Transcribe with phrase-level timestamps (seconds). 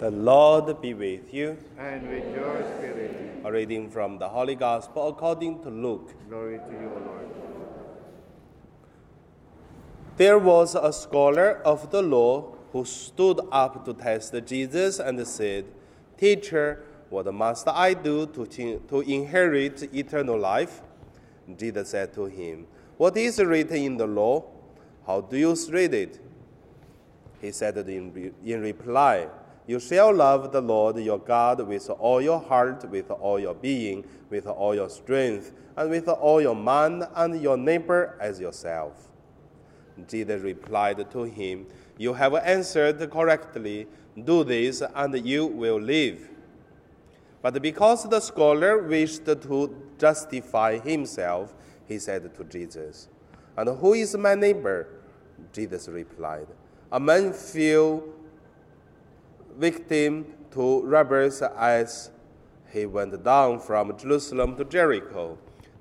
[0.00, 1.58] The Lord be with you.
[1.78, 3.42] and with your spirit.
[3.44, 6.14] A reading from the Holy Gospel according to Luke.
[6.26, 7.28] Glory to you, O Lord.
[10.16, 15.66] There was a scholar of the law who stood up to test Jesus and said,
[16.16, 18.46] Teacher, what must I do to,
[18.88, 20.80] to inherit eternal life?
[21.58, 24.44] Jesus said to him, What is written in the law?
[25.06, 26.18] How do you read it?
[27.42, 29.28] He said in, re- in reply,
[29.70, 34.04] You shall love the Lord your God with all your heart, with all your being,
[34.28, 39.12] with all your strength, and with all your mind, and your neighbor as yourself.
[40.08, 43.86] Jesus replied to him, You have answered correctly.
[44.24, 46.28] Do this, and you will live.
[47.40, 51.54] But because the scholar wished to justify himself,
[51.86, 53.08] he said to Jesus,
[53.56, 54.88] And who is my neighbor?
[55.52, 56.48] Jesus replied,
[56.90, 58.02] A man fell
[59.60, 62.10] victim to robbers as
[62.72, 65.36] he went down from Jerusalem to Jericho.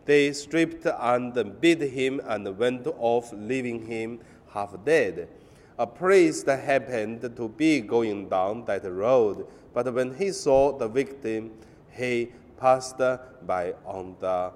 [0.06, 4.20] They stripped and beat him and went off, leaving him
[4.54, 5.30] half dead.
[5.78, 11.52] A priest happened to be going down that road, but when he saw the victim,
[11.92, 14.52] he passed by on the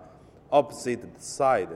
[0.52, 1.70] opposite side.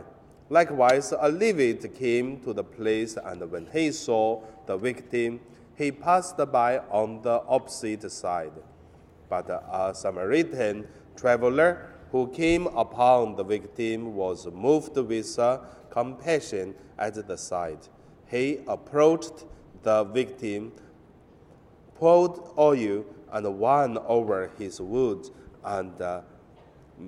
[0.50, 5.40] Likewise, a Levite came to the place, and when he saw the victim,
[5.78, 8.54] he passed by on the opposite side.
[9.30, 15.40] But a Samaritan traveler who came upon the victim was moved with
[15.90, 17.90] compassion at the sight.
[18.30, 19.46] He approached
[19.84, 20.72] the victim,
[21.96, 25.32] poured oil and wine over his wounds,
[25.64, 26.22] and uh,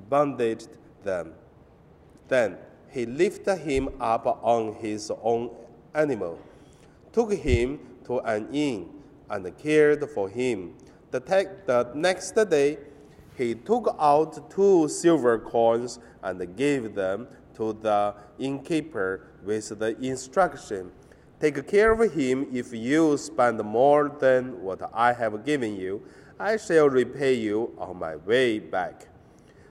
[0.09, 0.70] bandaged
[1.04, 1.33] them.
[2.28, 2.58] Then
[2.89, 5.50] he lifted him up on his own
[5.95, 6.39] animal,
[7.11, 8.89] took him to an inn,
[9.29, 10.73] and cared for him.
[11.11, 12.77] The, te- the next day,
[13.38, 20.92] he took out two silver coins and gave them to the innkeeper with the instruction
[21.39, 22.48] Take care of him.
[22.52, 26.03] If you spend more than what I have given you,
[26.37, 29.08] I shall repay you on my way back.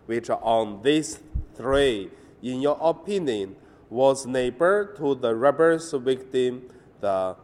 [0.06, 1.20] Which on these
[1.54, 2.10] three,
[2.42, 3.56] in your opinion,
[3.90, 6.70] was neighbor to the robber's victim?
[7.00, 7.36] The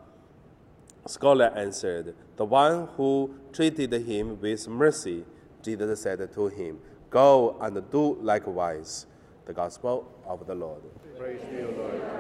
[1.07, 5.25] scholar answered, The one who treated him with mercy.
[5.63, 6.79] Jesus said to him,
[7.11, 9.07] Go and do likewise.
[9.47, 10.83] The Gospel of the Lord.
[11.19, 12.15] Praise to you, Lord.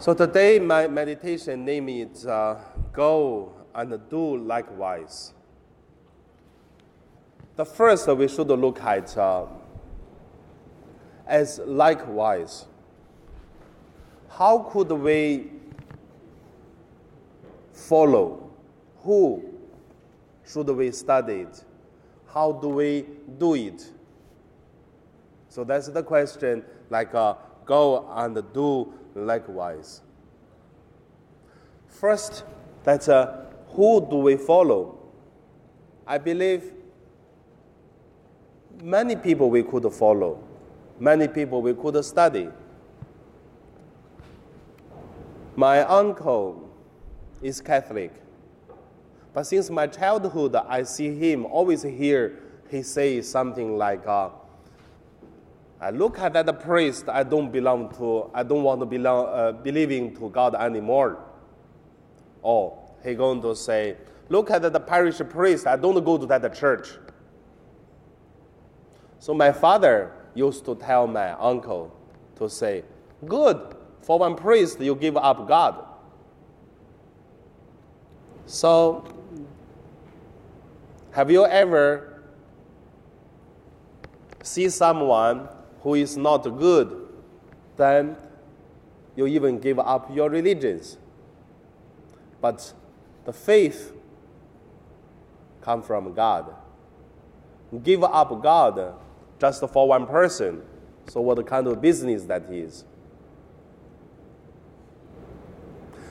[0.00, 2.60] So today, my meditation name is uh,
[2.92, 5.32] Go and Do Likewise.
[7.56, 9.46] The first we should look at uh,
[11.26, 12.66] as likewise.
[14.28, 15.50] How could we
[17.72, 18.50] follow?
[19.02, 19.42] Who
[20.46, 21.64] should we study it?
[22.32, 23.06] How do we
[23.38, 23.90] do it?
[25.48, 27.34] So that's the question, like uh,
[27.64, 30.02] go and do likewise.
[31.88, 32.44] First,
[32.84, 34.98] that's uh, who do we follow?
[36.06, 36.72] I believe
[38.82, 40.42] many people we could follow,
[40.98, 42.48] many people we could study.
[45.58, 46.70] My uncle
[47.42, 48.12] is Catholic,
[49.34, 52.38] but since my childhood, I see him always hear
[52.70, 54.28] he say something like, uh,
[55.80, 59.50] I look at that priest, I don't belong to, I don't want to belong, uh,
[59.50, 61.18] believing to God anymore.
[62.40, 63.96] Or he going to say,
[64.28, 66.90] look at the parish priest, I don't go to that church.
[69.18, 71.92] So my father used to tell my uncle
[72.36, 72.84] to say,
[73.26, 75.84] good, for one priest you give up God.
[78.46, 79.04] So,
[81.12, 82.22] have you ever
[84.42, 85.48] see someone
[85.82, 87.08] who is not good,
[87.76, 88.16] then
[89.16, 90.96] you even give up your religions.
[92.40, 92.72] But
[93.24, 93.92] the faith
[95.60, 96.54] come from God.
[97.82, 98.94] Give up God
[99.40, 100.62] just for one person.
[101.08, 102.84] So what kind of business that is?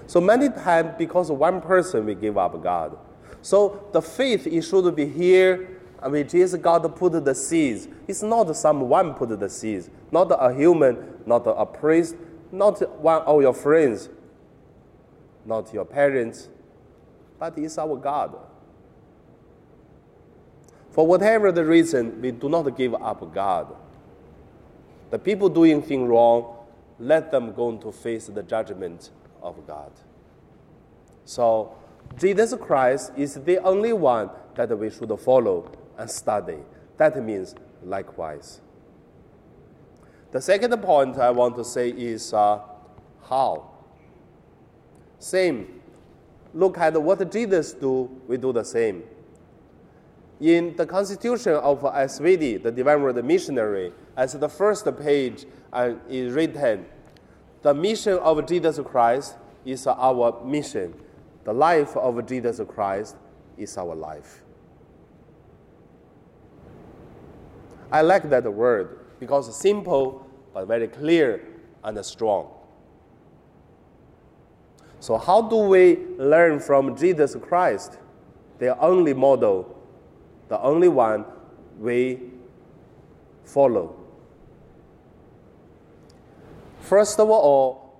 [0.07, 2.97] So many times because of one person we give up God.
[3.41, 5.69] So the faith it should be here
[6.03, 7.87] which is God put the seeds.
[8.07, 12.15] It's not someone put the seeds, not a human, not a priest,
[12.51, 14.09] not one of your friends,
[15.45, 16.47] not your parents,
[17.37, 18.37] but it's our God.
[20.91, 23.75] For whatever the reason, we do not give up God.
[25.09, 26.55] The people doing things wrong,
[26.99, 29.09] let them go to face the judgment
[29.47, 29.91] of God.
[31.25, 31.75] So,
[32.19, 36.57] Jesus Christ is the only one that we should follow and study.
[36.97, 38.61] That means likewise.
[40.31, 42.59] The second point I want to say is uh,
[43.29, 43.71] how.
[45.19, 45.81] Same.
[46.53, 49.03] Look at what Jesus do, we do the same.
[50.39, 56.33] In the constitution of SVD, the Divine Word Missionary, as the first page uh, is
[56.33, 56.85] written,
[57.61, 60.93] the mission of Jesus Christ is our mission.
[61.43, 63.15] The life of Jesus Christ
[63.57, 64.43] is our life.
[67.91, 71.41] I like that word because it's simple but very clear
[71.83, 72.51] and strong.
[74.99, 77.97] So, how do we learn from Jesus Christ,
[78.59, 79.79] the only model,
[80.49, 81.25] the only one
[81.79, 82.19] we
[83.45, 83.96] follow?
[86.87, 87.99] First of all,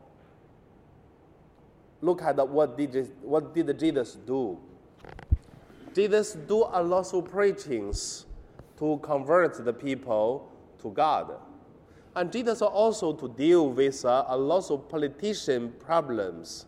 [2.00, 4.58] look at what did, what did Jesus do?
[5.94, 8.26] Jesus do a lot of preachings
[8.80, 10.50] to convert the people
[10.82, 11.34] to God.
[12.16, 16.66] And Jesus also to deal with uh, a lot of politician problems.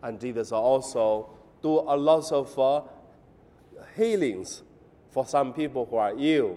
[0.00, 1.28] And Jesus also
[1.60, 2.82] do a lot of uh,
[3.96, 4.62] healings
[5.10, 6.56] for some people who are ill,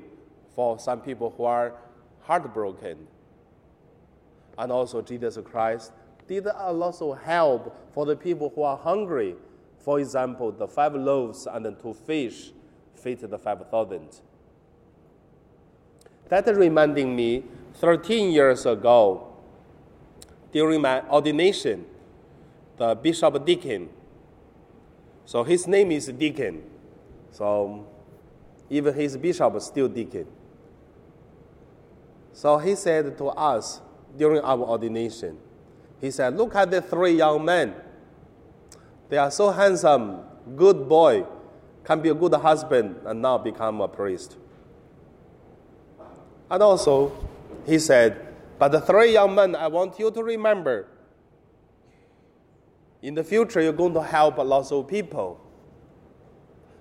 [0.56, 1.74] for some people who are
[2.22, 3.08] heartbroken
[4.62, 5.92] and also Jesus Christ
[6.28, 9.36] did a lot of help for the people who are hungry.
[9.80, 12.52] For example, the five loaves and the two fish
[12.94, 14.22] feed the 5,000.
[16.30, 17.44] That reminding me,
[17.74, 19.34] 13 years ago,
[20.54, 21.86] during my ordination,
[22.78, 23.90] the Bishop Deacon,
[25.26, 26.62] so his name is Deacon,
[27.32, 27.88] so
[28.70, 30.28] even his bishop is still Deacon.
[32.34, 33.82] So he said to us,
[34.18, 35.38] during our ordination.
[36.00, 37.76] He said, Look at the three young men.
[39.10, 40.22] They are so handsome,
[40.56, 41.26] good boy,
[41.84, 44.38] can be a good husband, and now become a priest.
[46.50, 47.12] And also,
[47.66, 50.88] he said, But the three young men, I want you to remember
[53.02, 55.40] in the future, you're going to help a lot of people.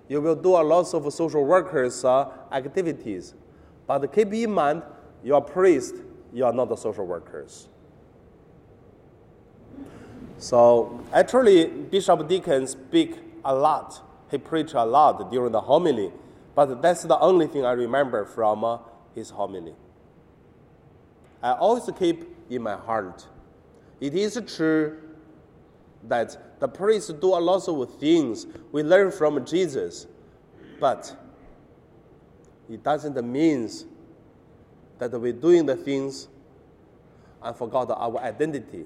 [0.07, 3.33] You will do a lot of social workers' uh, activities.
[3.87, 4.83] But keep in mind,
[5.23, 5.95] you're a priest
[6.33, 7.67] you are not the social workers.
[10.37, 14.01] So actually, Bishop Deacon speak a lot.
[14.31, 16.11] He preached a lot during the homily,
[16.55, 18.79] but that's the only thing I remember from uh,
[19.13, 19.75] his homily.
[21.43, 23.27] I always keep in my heart.
[23.99, 24.97] It is true
[26.07, 30.07] that the priests do a lot of things we learn from Jesus,
[30.79, 31.15] but
[32.69, 33.69] it doesn't mean
[35.01, 36.27] that we're doing the things
[37.41, 38.85] and forgot our identity.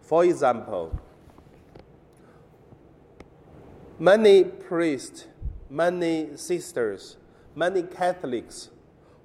[0.00, 0.98] For example,
[3.98, 5.26] many priests,
[5.68, 7.18] many sisters,
[7.54, 8.70] many Catholics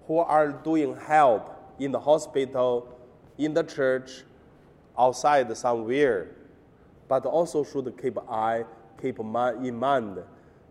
[0.08, 2.94] who are doing help in the hospital,
[3.38, 4.24] in the church,
[5.00, 6.36] outside somewhere,
[7.08, 8.66] but also should keep eye,
[9.02, 10.20] keep in mind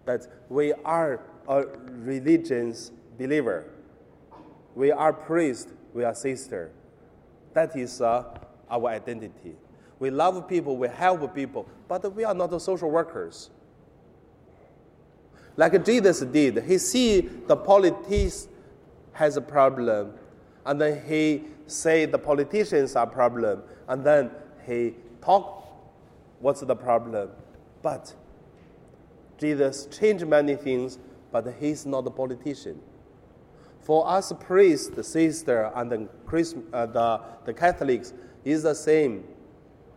[0.05, 3.65] that we are a religious believer
[4.81, 6.71] we are priest, we are sister.
[7.53, 8.25] That is uh,
[8.71, 9.55] our identity.
[9.99, 13.51] We love people, we help people, but we are not social workers.
[15.59, 18.49] Like Jesus did, he see the politics
[19.13, 20.15] has a problem,
[20.65, 24.31] and then he say the politicians are problem, and then
[24.67, 25.63] he talk
[26.39, 27.29] what's the problem.
[27.83, 28.15] But
[29.37, 30.99] Jesus changed many things,
[31.31, 32.81] but he's not a politician.
[33.81, 38.13] For us priests, the sister, and the, Christ, uh, the, the Catholics
[38.45, 39.25] is the same.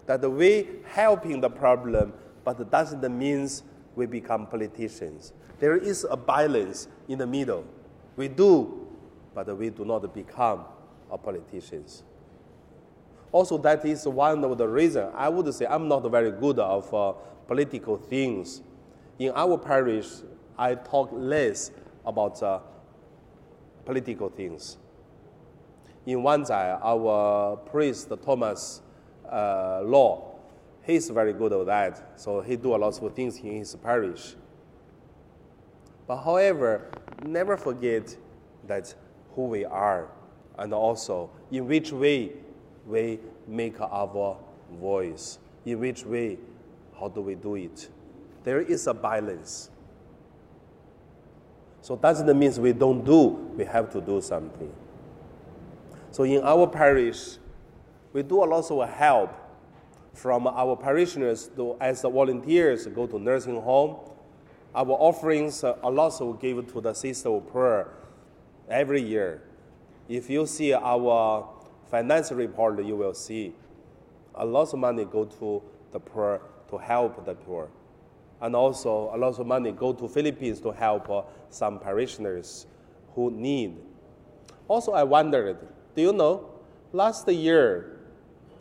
[0.06, 2.14] That we helping the problem,
[2.44, 3.50] but doesn't mean
[3.96, 5.34] we become politicians.
[5.60, 7.66] There is a balance in the middle.
[8.16, 8.88] We do,
[9.34, 10.66] but we do not become
[11.12, 12.04] a politicians.
[13.32, 16.94] Also, that is one of the reasons I would say I'm not very good of
[16.94, 17.14] uh,
[17.48, 18.62] political things.
[19.20, 20.08] In our parish,
[20.58, 21.72] I talk less
[22.06, 22.60] about uh,
[23.86, 24.78] political things.
[26.06, 28.82] In Wan Chai, our priest Thomas
[29.32, 30.36] uh, Law,
[30.84, 32.20] he's very good at that.
[32.20, 34.36] So he do a lot of things in his parish.
[36.08, 36.90] But however,
[37.26, 38.16] never forget
[38.68, 38.94] that
[39.36, 40.10] who we are
[40.58, 42.32] and also in which way
[42.86, 44.38] we make our
[44.80, 46.38] voice, in which way,
[47.00, 47.90] how do we do it.
[48.44, 49.70] There is a balance.
[51.84, 54.74] So doesn't mean we don't do, we have to do something.
[56.12, 57.38] So in our parish,
[58.14, 59.32] We do a lot of help
[60.14, 63.98] from our parishioners to, as volunteers go to nursing home.
[64.76, 67.90] Our offerings uh, a lot we give to the Sister of Prayer
[68.70, 69.42] every year.
[70.08, 71.50] If you see our
[71.90, 73.54] financial report, you will see
[74.36, 77.70] a lot of money go to the poor to help the poor.
[78.44, 82.68] And also a lot of money go to Philippines to help uh, some parishioners
[83.16, 83.78] who need.
[84.68, 85.60] Also, I wondered,
[85.96, 86.50] do you know,
[86.92, 88.02] last year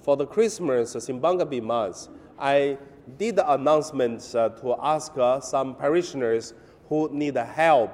[0.02, 2.08] for the Christmas Simbanga Mass,
[2.38, 2.78] I
[3.18, 6.54] did the announcement uh, to ask uh, some parishioners
[6.88, 7.92] who need help.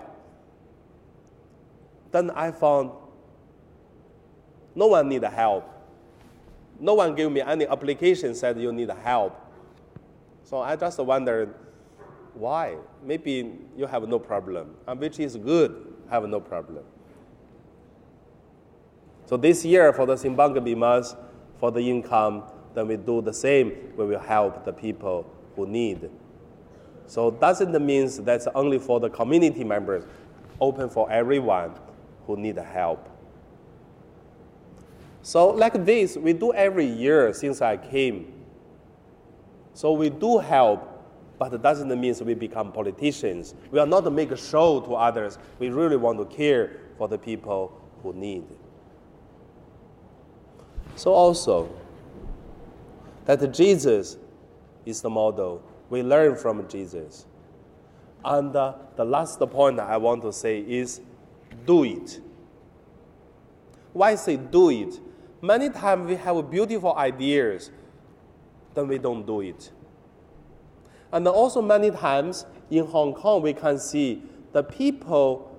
[2.11, 2.91] Then I found
[4.75, 5.65] no one need help.
[6.79, 9.41] No one gave me any application said you need help.
[10.45, 11.55] So I just wondered
[12.35, 12.77] why.
[13.03, 16.85] Maybe you have no problem, and which is good, have no problem.
[19.27, 21.15] So this year for the Simbang Gabi Mass,
[21.59, 22.45] for the income,
[22.75, 23.93] then we do the same.
[23.97, 26.09] We will help the people who need.
[27.07, 30.05] So doesn't mean that's only for the community members,
[30.61, 31.75] open for everyone
[32.27, 33.09] who need help.
[35.23, 38.33] So like this, we do every year since I came.
[39.75, 40.98] So we do help,
[41.39, 43.55] but it doesn't mean we become politicians.
[43.71, 45.39] We are not to make a show to others.
[45.59, 48.45] We really want to care for the people who need.
[50.97, 51.71] So also,
[53.25, 54.17] that Jesus
[54.85, 55.63] is the model.
[55.91, 57.27] We learn from Jesus.
[58.25, 61.01] And uh, the last point I want to say is
[61.67, 62.21] do it.
[63.93, 64.99] Why say do it?
[65.41, 67.71] Many times we have beautiful ideas,
[68.75, 69.71] then we don't do it.
[71.13, 74.23] And also, many times in Hong Kong, we can see
[74.53, 75.57] the people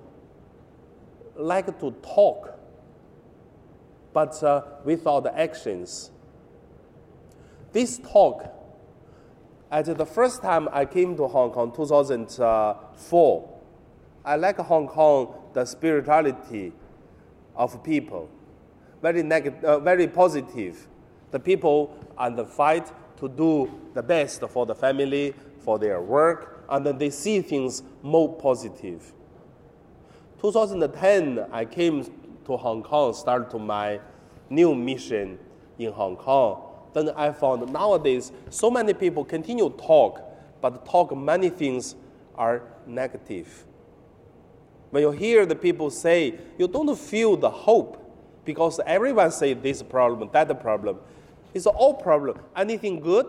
[1.34, 2.58] like to talk,
[4.12, 6.10] but uh, without the actions.
[7.72, 8.52] This talk,
[9.70, 13.58] at the first time I came to Hong Kong, 2004,
[14.24, 16.72] I like Hong Kong, the spirituality
[17.56, 18.28] of people
[19.02, 20.86] very, negative, uh, very positive.
[21.30, 22.90] The people and the fight
[23.20, 27.82] to do the best for the family, for their work, and then they see things
[28.02, 29.12] more positive.
[30.40, 32.04] 2010, I came
[32.46, 34.00] to Hong Kong, started my
[34.48, 35.38] new mission
[35.78, 36.62] in Hong Kong.
[36.92, 40.22] Then I found nowadays so many people continue to talk,
[40.60, 41.94] but talk many things
[42.34, 43.64] are negative.
[44.90, 47.96] When you hear the people say, you don't feel the hope
[48.44, 50.98] because everyone say this problem, that problem.
[51.52, 52.38] It's all problem.
[52.56, 53.26] Anything good?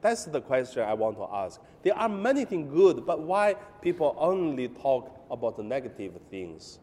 [0.00, 1.60] That's the question I want to ask.
[1.82, 6.78] There are many things good, but why people only talk about the negative things?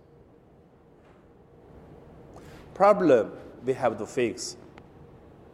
[2.74, 3.32] Problem
[3.63, 4.58] we have to fix.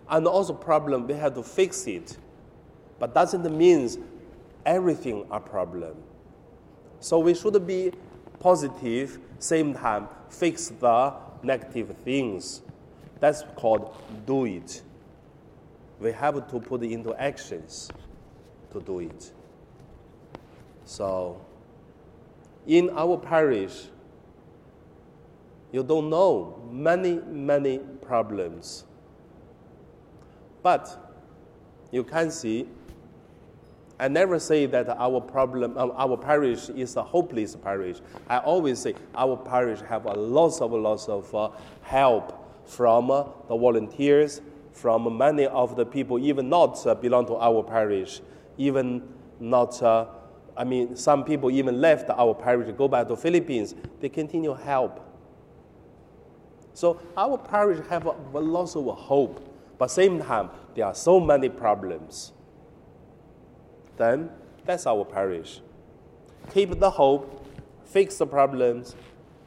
[0.10, 2.18] And also problem we have to fix it.
[3.00, 4.04] But doesn't mean
[4.66, 5.98] everything a problem.
[7.00, 7.92] So we should be
[8.40, 12.62] positive, same time fix the negative things.
[13.20, 13.96] That's called
[14.26, 14.82] do it.
[16.00, 17.90] We have to put into actions
[18.72, 19.32] to do it.
[20.86, 21.42] So,
[22.68, 23.88] in our parish,
[25.72, 28.86] you don't know many, many problems.
[30.62, 31.14] But
[31.92, 32.68] you can see
[34.00, 37.98] I never say that our problem, uh, our parish is a hopeless parish.
[38.30, 41.50] I always say our parish have a lots of lots of uh,
[41.82, 42.37] help
[42.68, 47.64] from uh, the volunteers, from many of the people, even not uh, belong to our
[47.64, 48.22] parish,
[48.58, 49.02] even
[49.40, 49.82] not.
[49.82, 50.06] Uh,
[50.56, 53.76] I mean, some people even left our parish to go back to Philippines.
[54.00, 55.04] They continue help.
[56.74, 59.48] So our parish have a, a lots of hope,
[59.78, 62.34] but same time there are so many problems
[63.98, 64.30] then
[64.66, 65.62] that's our parish.
[66.54, 67.46] Keep the hope,
[67.86, 68.96] fix the problems,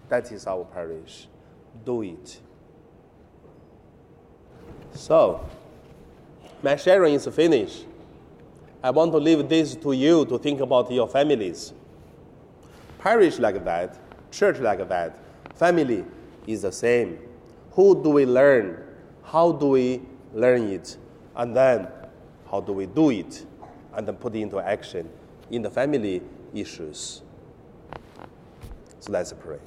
[0.09, 1.29] that is our parish.
[1.85, 2.41] Do it.
[5.01, 5.41] So,
[6.63, 7.87] my sharing is finished.
[8.83, 11.73] I want to leave this to you to think about your families.
[12.99, 13.99] Parish like that,
[14.31, 15.17] church like that,
[15.55, 16.05] family
[16.47, 17.19] is the same.
[17.73, 18.85] Who do we learn?
[19.25, 20.03] How do we
[20.35, 20.99] learn it?
[21.35, 21.89] And then,
[22.51, 23.47] how do we do it?
[23.95, 25.09] and then put it into action
[25.51, 26.23] in the family
[26.55, 27.23] issues.
[29.01, 29.59] So let's pray.